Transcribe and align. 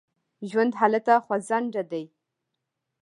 ژوند 0.49 0.73
هلته 0.81 1.13
خوځنده 1.25 1.83
دی. 1.91 2.05